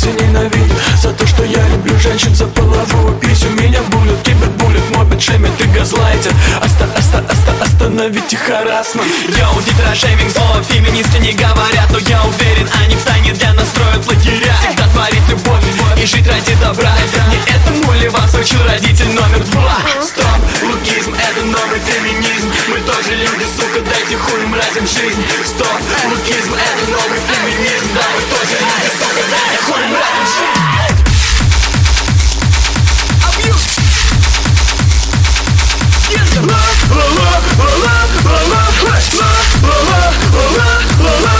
[0.00, 3.14] все ненавидят За то, что я люблю женщин за половую.
[3.18, 6.32] Писю Меня булят, кибербулят, мобят, шемят и газлайтят
[6.64, 12.96] Оста, оста, оста, остановите харассмент Йоу, дитрашейвинг, слово феминисты не говорят Но я уверен, они
[12.96, 14.54] в тайне для нас строят лагеря.
[14.60, 15.64] Всегда творить любовь
[15.96, 16.92] и жить ради добра.
[17.30, 17.49] Не
[18.00, 19.78] ли вас учил родитель номер два?
[20.02, 20.24] Стоп,
[20.62, 26.90] лукизм, это новый феминизм Мы тоже люди, сука, дайте хуй мразим жизнь Стоп, лукизм, это
[26.90, 30.70] новый феминизм Да, мы тоже люди, сука, дайте хуй мразим жизнь
[41.00, 41.39] Мотивация!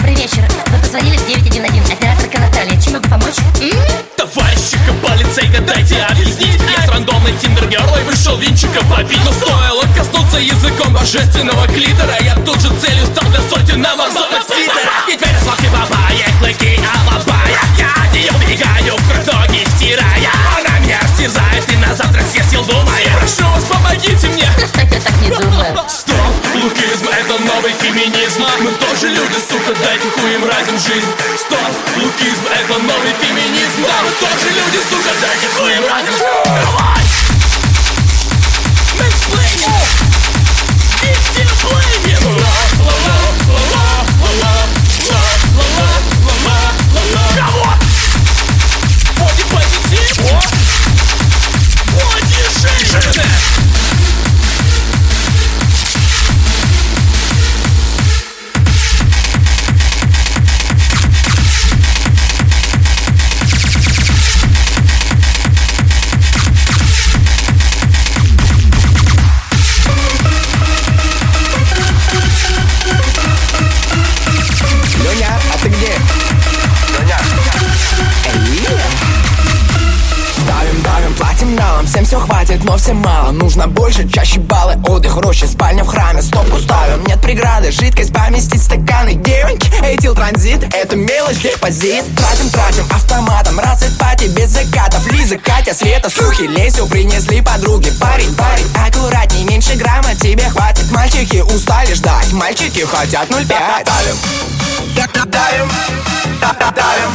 [0.00, 0.42] Добрый вечер.
[0.68, 1.92] Вы позвонили в 911.
[1.92, 2.80] Операторка Наталья.
[2.80, 3.34] Чем могу помочь?
[4.16, 10.94] Товарищика полицейка, дайте объяснить Я с рандомной тиндер-герлой вышел винчика попить Но стоило коснуться языком
[10.94, 16.24] божественного клитора Я тут же целью стал для сотен амазонов твиттера И теперь славки бабая,
[16.40, 20.39] клыки алабая Я от нее убегаю, кровь ноги стирая
[30.78, 33.82] жизнь Стоп, лукизм это новый феминизм.
[33.82, 35.10] Да, мы тоже люди, сука,
[35.56, 35.72] хуй.
[35.72, 35.79] им
[90.50, 95.06] этил транзит, это мелочь, депозит Тратим, тратим, автоматом, развит пати без закатов.
[95.12, 97.90] Лиза, Катя, Света, Сухи, Лесю принесли подруги.
[98.00, 100.90] Парень, парень, аккуратней, меньше грамма тебе хватит.
[100.90, 104.16] Мальчики устали ждать, мальчики хотят 0,5 Давим,
[105.06, 105.68] давим,
[106.50, 107.10] давим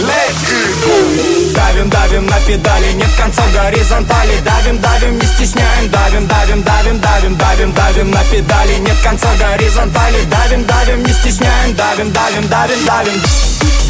[0.00, 1.54] Let it.
[1.54, 4.40] Давим, давим на педали, нет конца горизонтали.
[4.40, 5.88] Давим, давим, не стесняем.
[5.88, 10.24] Давим, давим, давим, давим, давим, давим на педали Нет конца горизонтали.
[10.24, 11.74] Давим, давим, не стесняем.
[11.76, 13.22] Давим, давим, давим, давим.
[13.22, 13.83] Добавь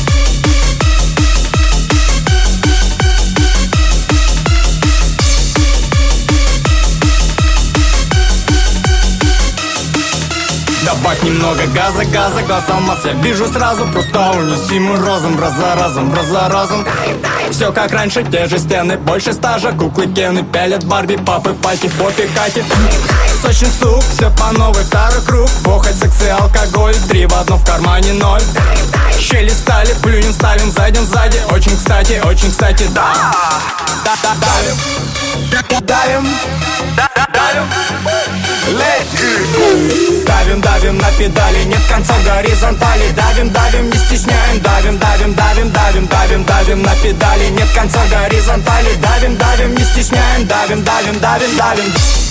[11.25, 16.85] немного газа, газа, глаза масс Я вижу сразу, просто унесимый разум Раза разум, раза разум
[17.51, 19.73] Все как раньше, те же стены, больше стажа.
[19.73, 22.63] Куклы, кены, пялят Барби, папы, пати, попи, кати.
[23.43, 25.49] Сочный суп, все по новой, второй круг.
[25.65, 28.43] Похоть, секс и алкоголь, три в одном в кармане ноль.
[29.19, 31.41] Щели стали, плюнем, ставим задним сзади.
[31.51, 33.13] Очень кстати, очень кстати, да
[34.05, 35.24] Да, да,
[35.81, 36.27] давим Давим.
[37.33, 37.69] Давим.
[40.27, 43.11] Давим, давим на педали, нет конца горизонтали.
[43.11, 44.61] Давим, давим, не стесняем.
[44.61, 48.95] Давим, давим, давим, давим, давим, давим на педали Нет конца горизонтали.
[48.97, 50.47] Давим, давим, не стесняем.
[50.47, 51.93] Давим, давим, давим, давим.
[51.93, 52.24] Слышь,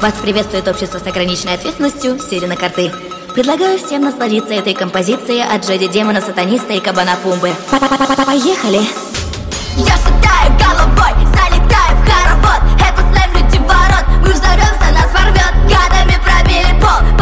[0.00, 2.92] Вас приветствует общество с ограниченной ответственностью Сирена Карты.
[3.34, 7.50] Предлагаю всем насладиться этой композицией от Джеди Демона, Сатаниста и Кабана Пумбы.
[7.68, 8.80] Поехали!
[9.76, 16.80] Я шатаю головой, залетаю в хоровод Это слэм, ворот Мы взорвемся, нас порвет Гадами пробили
[16.80, 17.17] пол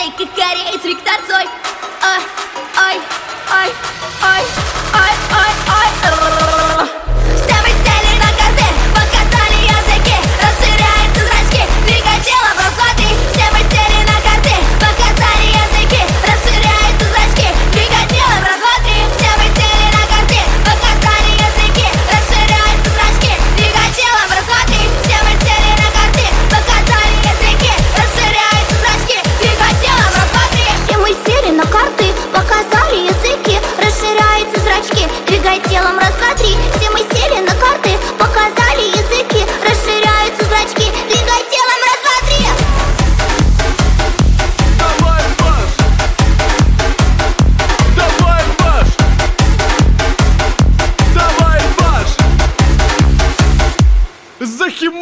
[0.00, 2.22] Дай кикарей с викторцой Ой,
[2.86, 3.00] ой,
[3.52, 3.70] ой,
[4.22, 4.42] ой,
[4.94, 6.39] ой, ой, ой, ой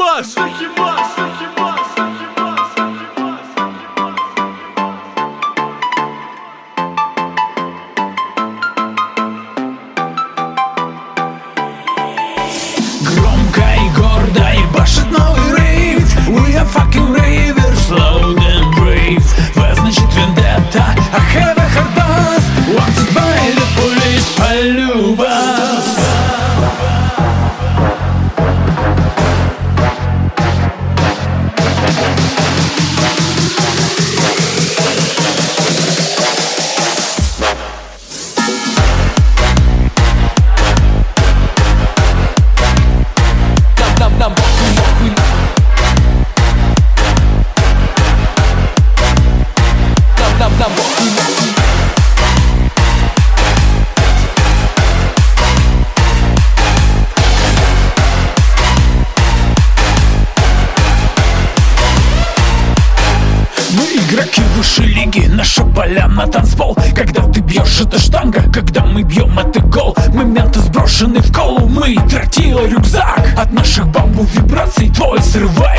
[0.08, 0.87] us.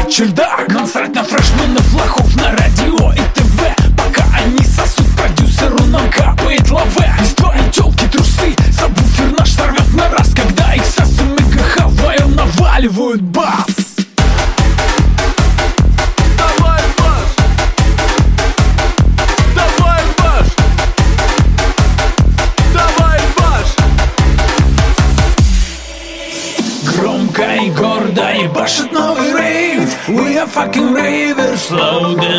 [0.10, 1.49] تشيل داعك نصرتنا فرش
[31.70, 32.39] slow down.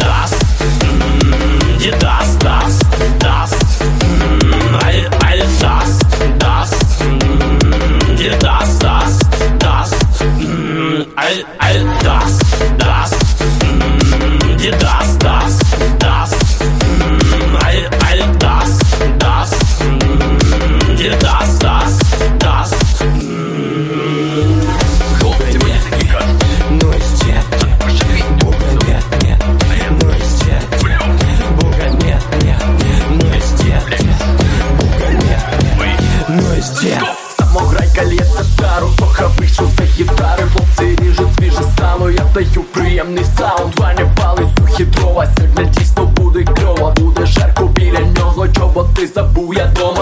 [45.11, 45.27] кльова,
[45.77, 47.99] чисто буду и крова, буду жарко біля
[48.37, 50.00] но чого ти забув я дома.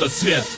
[0.00, 0.49] этот свет.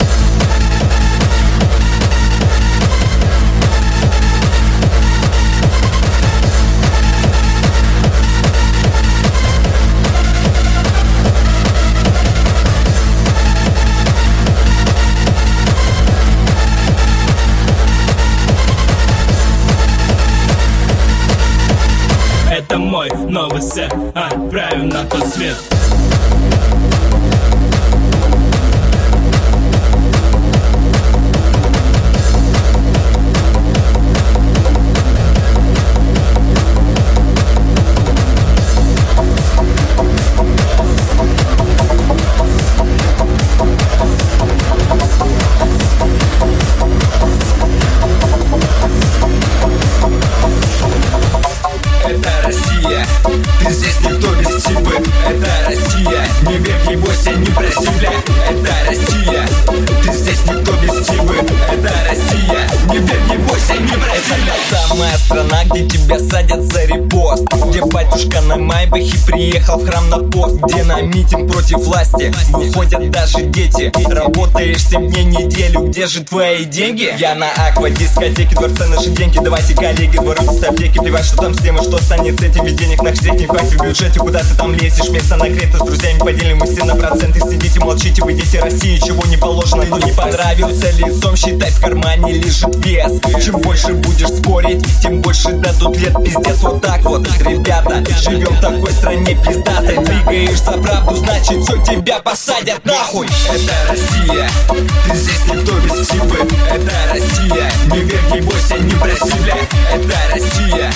[71.72, 72.32] Против власти.
[72.52, 73.92] Выходят даже дети.
[74.08, 77.14] Работаешь 7 дней неделю, где же твои деньги?
[77.18, 80.98] Я на аква дискотеке, дворце наши деньги Давайте коллеги, с аптеки.
[80.98, 83.46] Плевать, что там с тем и что станет с этим Ведь денег на всех не
[83.46, 83.80] хватит.
[83.80, 85.08] В бюджете Куда ты там лезешь?
[85.10, 87.40] Место нагрето с друзьями поделим мы все на проценты.
[87.40, 91.36] Сидите, молчите, вы дети России Чего не положено, но не понравился лицом.
[91.36, 93.12] Считай, в кармане лежит вес.
[93.44, 96.14] Чем больше будешь спорить, тем больше дадут лет.
[96.22, 101.76] Пиздец, вот так вот, ребята Живем в такой стране пиздатой Двигаешь за правду, значит все
[101.84, 103.26] тебя посадят нахуй.
[103.26, 106.36] Это Россия, ты здесь никто без типы.
[106.70, 109.56] Это Россия, не верь, не бойся, не проси, бля
[109.92, 110.90] Это Россия,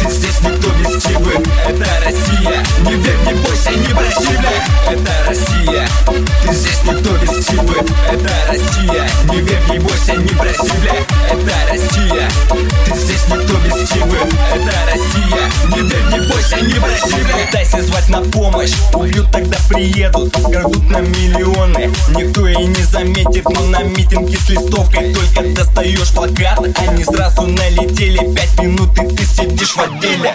[0.00, 1.42] ты здесь никто без типы.
[1.66, 5.88] Это Россия, не верь, не бойся, не проси, бля Это Россия,
[6.46, 7.74] ты здесь никто без типы.
[8.10, 10.94] Это Россия, не верь, не бойся, не проси, бля
[11.30, 12.28] Это Россия,
[15.94, 20.32] Россия, не бойся, не проси, Пытайся звать на помощь, убьют, тогда приедут.
[20.32, 26.60] Крадут на миллионы, никто и не заметит Но на митинге с листовкой только достаешь плакат.
[26.78, 30.34] Они сразу налетели, пять минут и ты сидишь в отделе.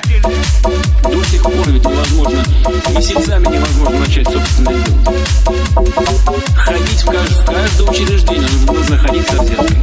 [1.04, 2.44] До сих пор ведь невозможно,
[2.90, 5.16] месяцами невозможно начать собственное дело.
[6.56, 9.78] Ходить в, кажд- в каждое учреждение нужно ходить со взяткой.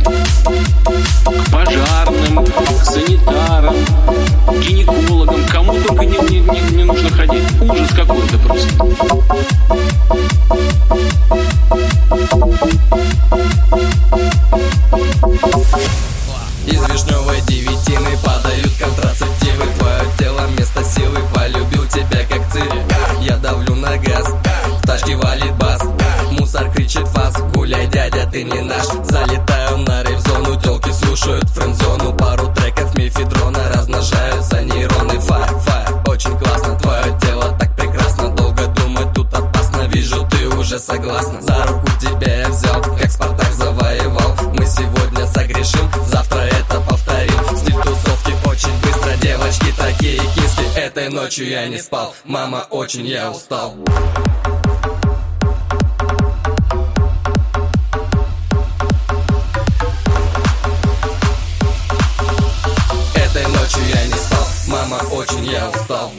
[1.25, 3.77] К пожарным, к санитарам,
[4.47, 7.45] к гинекологам, кому только не, не- не- не нужно ходить.
[7.61, 8.69] Ужас какой-то просто.
[16.67, 19.65] Из вишневой девятины падают контрацептивы.
[19.79, 21.19] Твое тело вместо силы.
[21.35, 22.83] Полюбил тебя как цири.
[23.23, 25.83] Я давлю на газ, в тачке валит бас.
[26.33, 28.87] Мусор кричит фас, гуляй, дядя, ты не наш.
[29.05, 32.13] Залетаю на рейв-зону, телки слушают френдзону.
[32.15, 34.76] Пару треков мифедрона, размножаются нейроны
[41.07, 41.41] согласна.
[41.43, 44.35] За руку тебя я взял, как Спартак завоевал.
[44.55, 47.57] Мы сегодня согрешим, завтра это повторим.
[47.57, 53.31] Стиль тусовки очень быстро, девочки такие киски Этой ночью я не спал, мама, очень я
[53.31, 53.75] устал.
[63.15, 66.13] Этой ночью я не спал, мама, очень я устал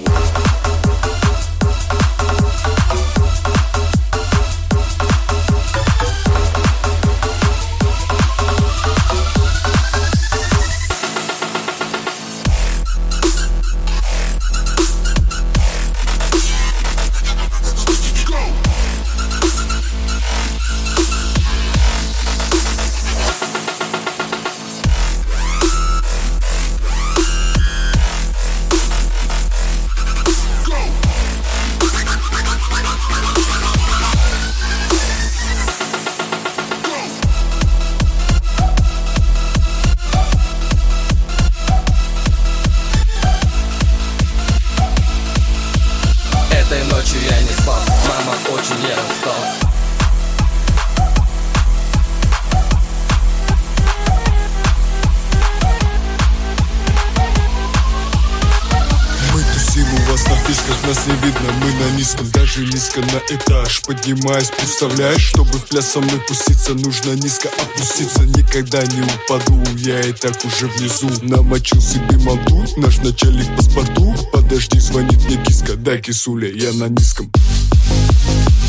[60.87, 63.81] нас не видно, мы на низком Даже низко на этаж.
[63.85, 69.99] Поднимаюсь Представляешь, чтобы в пляс со мной пуститься Нужно низко опуститься, никогда не упаду Я
[70.01, 71.09] и так уже внизу.
[71.21, 77.29] Намочил себе манту, наш начальник паспорту Подожди, звонит мне киска, дай кисуля, я на низком.
[77.33, 78.66] Я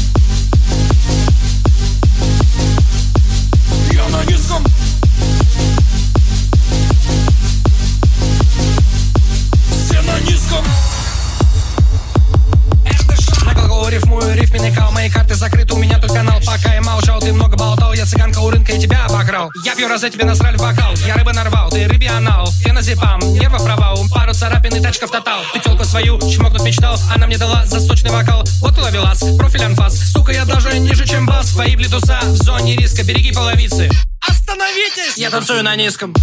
[19.28, 20.94] обокрал Я пью разы тебе насрали в бокал.
[21.06, 22.50] Я рыбы нарвал, ты рыбий анал.
[22.62, 24.04] Феназепам, нервов провал.
[24.10, 25.40] Пару царапин и тачка в тотал.
[25.52, 26.98] Ты телку свою чмокнуть мечтал.
[27.14, 28.44] Она мне дала за сочный вокал.
[28.60, 30.12] Вот и ловелас, профиль анфас.
[30.12, 31.50] Сука, я даже ниже, чем бас.
[31.50, 33.04] Твои бледуса в зоне риска.
[33.04, 33.90] Береги половицы.
[34.26, 35.16] Остановитесь!
[35.16, 36.14] Я танцую на низком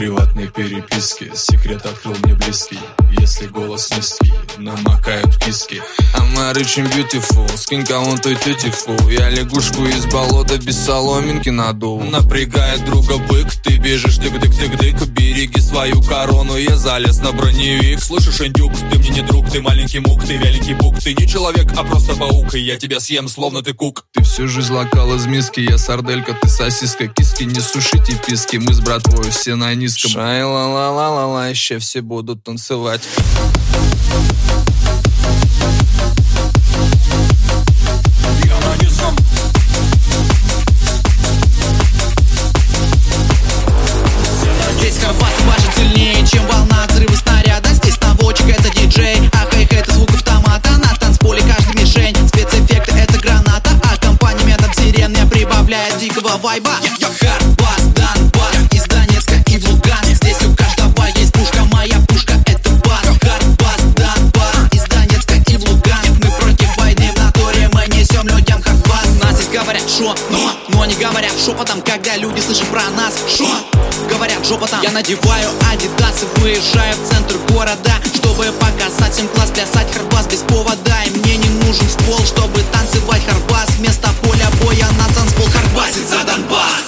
[0.00, 2.78] Приватные переписки, секрет открыл мне близкий
[3.18, 5.82] если голос низкий Намокают киски.
[6.14, 12.02] I'm rich and beautiful, скинь кому-то тетифу Я лягушку из болота без соломинки надул.
[12.02, 18.72] Напрягает друга бык, ты бежишь дык-дык-дык-дык Береги свою корону, я залез на броневик Слышишь, индюк,
[18.90, 22.14] ты мне не друг, ты маленький мук Ты вяленький бук, ты не человек, а просто
[22.14, 24.06] паук И я тебя съем, словно ты кук.
[24.12, 27.08] Ты всю жизнь локал из миски, я сарделька, ты сосиска.
[27.08, 30.10] Киски, не сушите писки, мы с братвой все на низком.
[30.10, 33.30] Шай ла ла ла ла ла еще все будут танцевать Здесь
[71.40, 73.14] шепотом Когда люди слышат про нас.
[73.28, 73.48] Шо,
[74.10, 80.26] говорят жопотом Я надеваю адидасы, выезжаю в центр города Чтобы показать всем класс, плясать харбас
[80.26, 80.96] без повода.
[81.06, 86.24] И мне не нужен ствол, чтобы танцевать харбас Вместо поля боя на танцпол харбасит за
[86.24, 86.79] Донбасс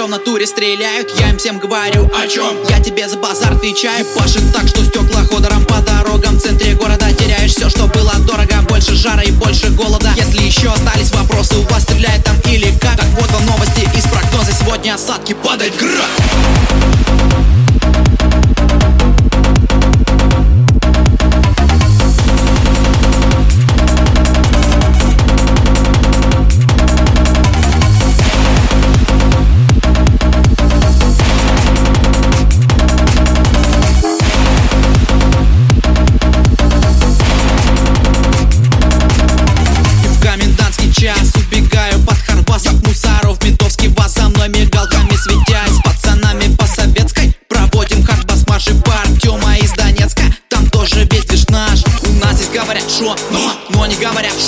[0.00, 1.10] чё в натуре стреляют?
[1.18, 2.56] Я им всем говорю, о чем?
[2.70, 6.38] Я тебе за базар отвечаю Пашет так, что стекла ходором по дорогам.
[6.38, 8.62] В центре города теряешь все, что было дорого.
[8.66, 10.10] Больше жара и больше голода.
[10.16, 12.96] Если еще остались вопросы, у вас стреляет там или как?
[12.96, 14.52] Так вот вам новости из прогноза.
[14.58, 16.99] Сегодня осадки падает град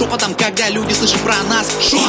[0.02, 1.68] шепотом Когда люди слышат про нас.
[1.80, 2.00] Шо,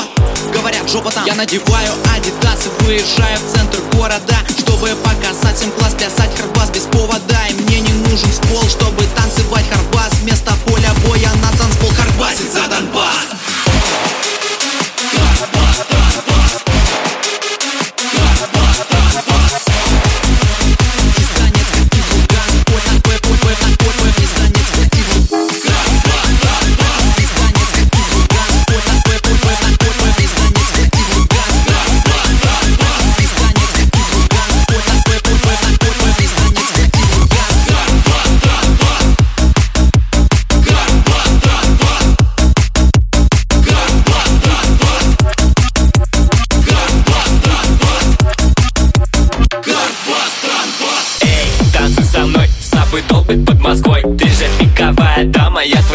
[0.52, 6.70] говорят жопотом Я надеваю адидасы, выезжаю в центр города Чтобы показать всем класс, плясать Харбас
[6.72, 7.38] без повода.
[7.50, 10.14] И мне не нужен ствол, чтобы танцевать Харбас.
[10.22, 13.23] Вместо поля боя на танцпол Харбасит за Донбасс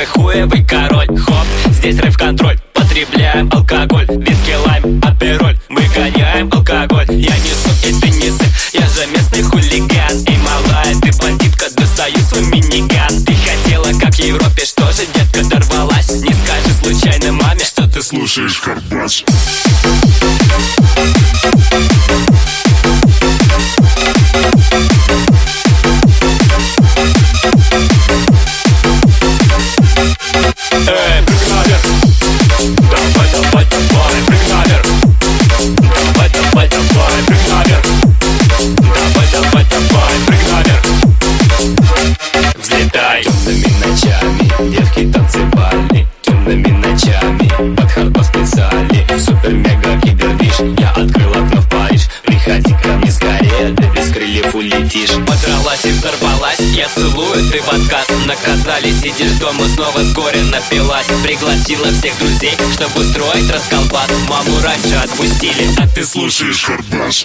[0.09, 1.09] хуевый король.
[1.19, 5.59] Хоп, здесь рэв-контроль Потребляем алкоголь, виски, лайм, апероль.
[5.69, 10.25] Мы гоняем алкоголь, я несу и ты не сын Я же местный хулиган.
[10.27, 13.25] И малая, ты бандитка, достаю свой миниган.
[13.25, 16.11] Ты хотела, как в Европе, что же, детка, дорвалась?
[16.11, 19.23] Не скажи случайно маме, что ты слушаешь Карбас
[59.09, 61.07] посетишь дома снова с горя напилась.
[61.23, 64.09] Пригласила всех друзей, чтобы устроить расколбас.
[64.29, 67.25] Маму раньше отпустили, а ты слушаешь хардбас.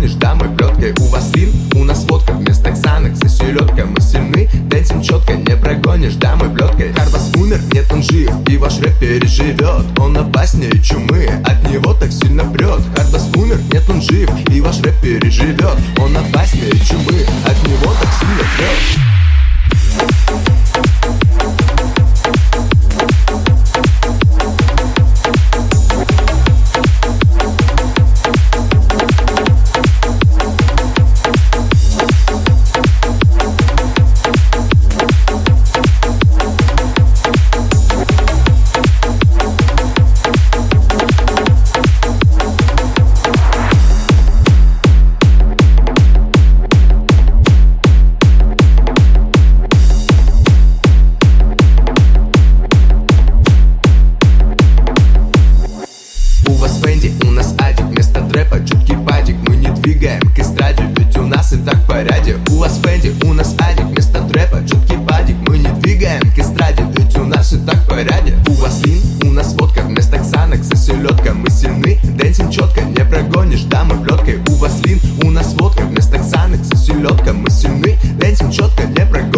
[0.00, 4.48] Гонишь дамы плеткой У вас лин, у нас водка Вместо ксанок за селедка Мы сильны,
[4.70, 8.30] дэнсим четко Не прогонишь дамы плеткой Карвас умер, нет он жив.
[8.48, 11.28] И ваш рэп переживет Он опаснее чумы.
[11.44, 14.30] От него так сильно прет Карвас умер, нет он жив.
[14.48, 17.26] И ваш рэп переживет Он опаснее чумы.
[17.44, 19.00] От него так сильно прет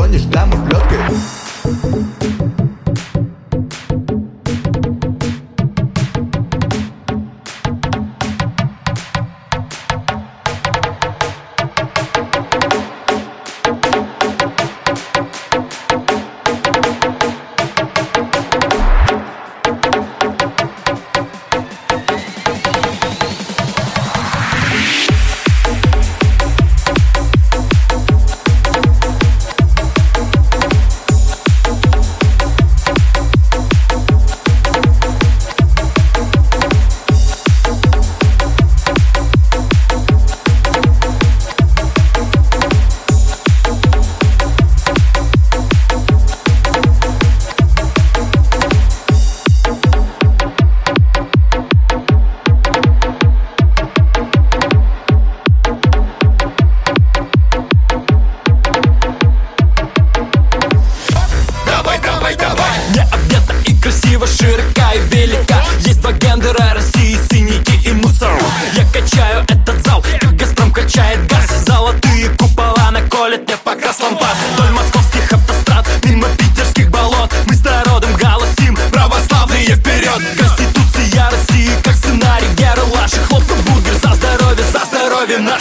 [0.03, 0.72] гонишь даму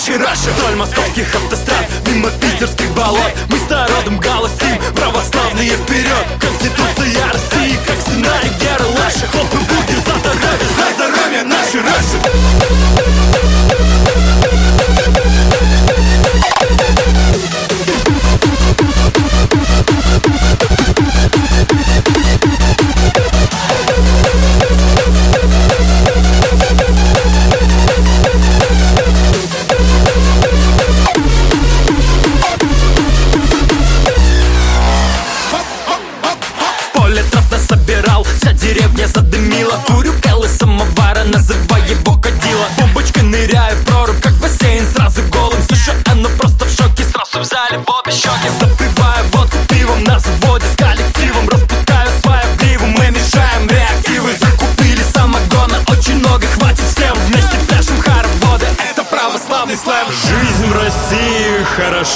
[0.02, 3.34] нашей Раши Вдоль московских автострад, мимо питерских болот.
[3.50, 6.26] Мы с народом голосим, православные вперед.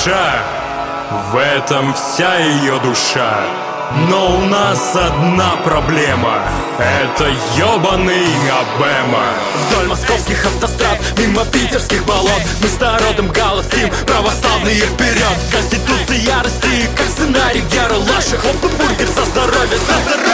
[0.05, 0.43] душа.
[1.31, 3.43] В этом вся ее душа.
[4.09, 6.39] Но у нас одна проблема
[6.79, 9.23] Это ебаный Обема
[9.69, 17.07] Вдоль московских автострад, мимо питерских болот Мы с народом голосим, православные вперед Конституция России, как
[17.07, 20.24] сценарий Гера Лаши Хлопнут бургер за здоровье, за здоровье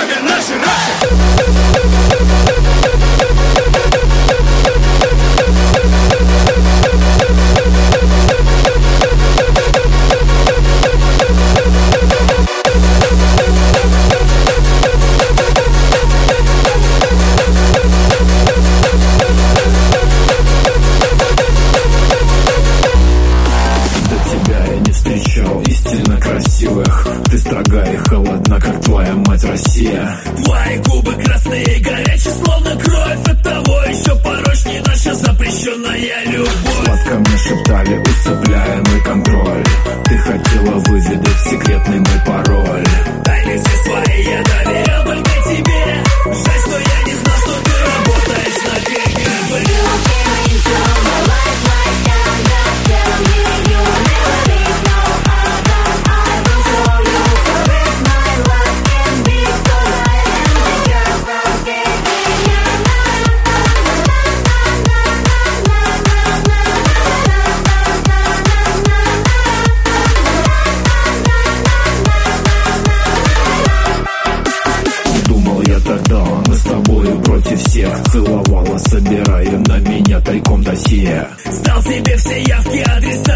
[77.64, 81.28] всех целовала, собирая на меня тайком досье.
[81.52, 83.31] Стал себе все явки, адреса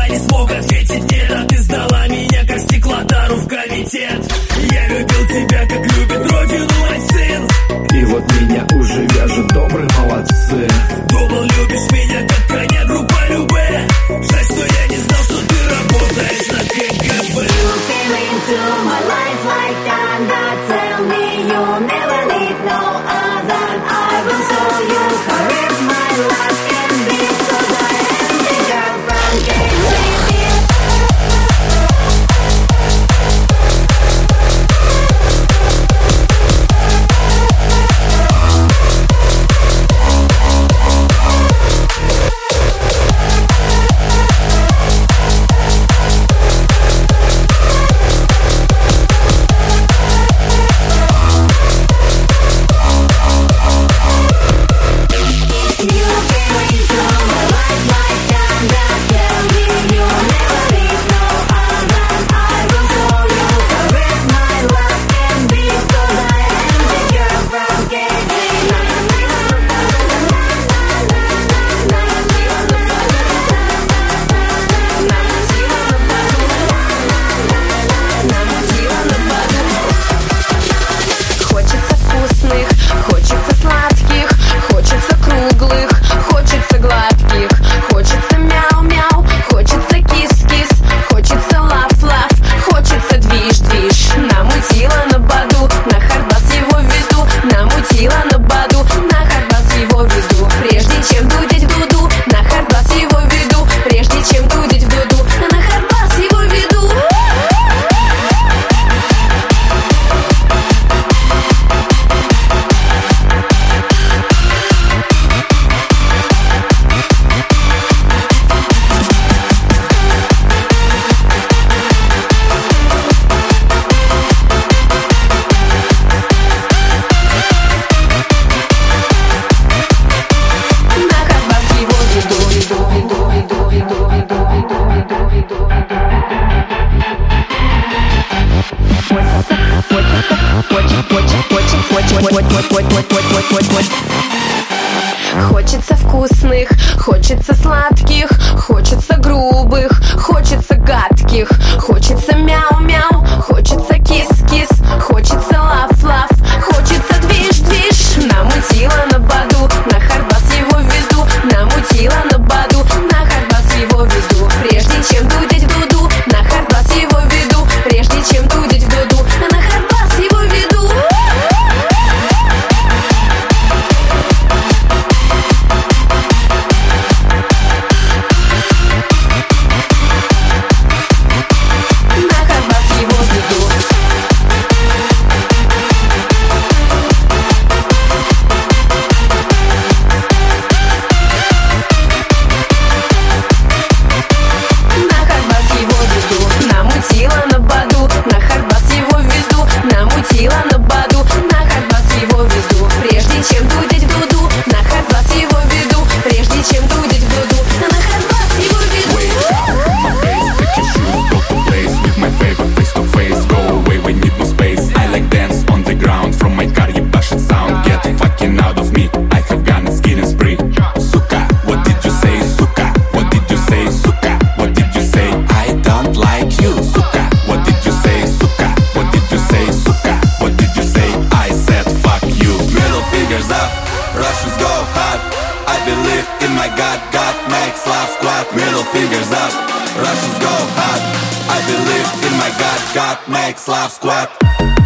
[236.42, 239.54] in my gut Got max, love squad, middle fingers up.
[239.98, 241.02] Russians go hot.
[241.50, 244.85] I believe in my gut Got max, love squad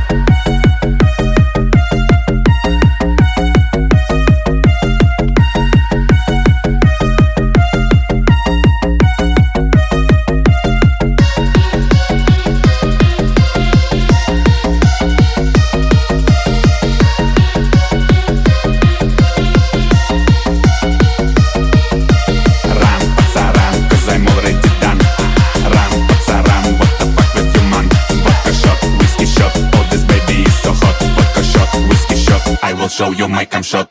[33.00, 33.89] show your mic, I'm shut